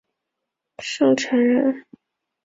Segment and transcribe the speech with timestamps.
[0.79, 1.85] 陈胜人。